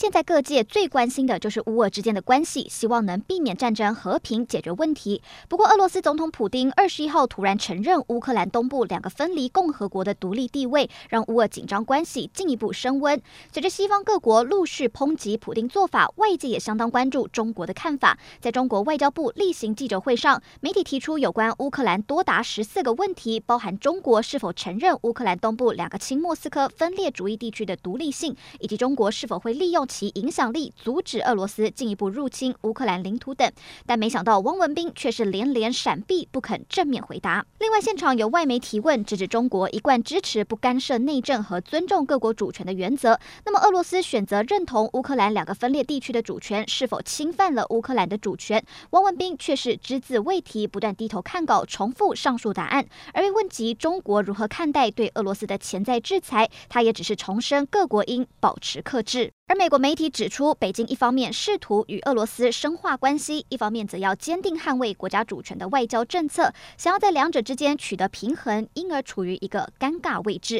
[0.00, 5.20] 现在各界最关心的就是乌俄之间的关系，希望能避免战争，和平解决问题。
[5.48, 13.20] 不过，俄罗斯总统普丁二十一号突然承认乌克兰东部两个分离共和国的独立地位，让乌俄紧张关系进一步升温。
[13.52, 18.16] 随着西方各国陆续抨击普丁做法，外界也相当关注中国的看法。
[18.38, 29.87] 在中国外交部例行记者会上，媒体提出有关乌克兰多达十四个问题，包含中国是否承认乌克兰东部两个亲莫斯科分裂主义地区的独立性，以及中国是否会利用。
[29.88, 33.50] 其影响力阻止俄罗斯进一步入侵乌克兰领土等，
[33.86, 37.44] 但没想到汪文斌却是连连闪避，不肯正面回答。
[37.58, 43.18] 另外，现场有外媒提问，直指中国一贯支持不干涉内政和尊重各国主权的原则。
[43.44, 48.62] 那么，俄罗斯选择认同乌克兰两个分裂地区的主权，是否侵犯了乌克兰的主权？
[48.90, 52.86] 汪文斌却是只字未提，不断低头看稿，重复上述答案。
[53.14, 59.32] 而被问及中国如何看待对俄罗斯的潜在制裁，他也只是重申各国应保持克制。
[59.48, 70.56] 而美国媒体指出，北京一方面试图与俄罗斯深化关系，一方面则要坚定捍卫国家主权的外交政策，想要在两者之间取得平衡，因而处于一个尴尬位置。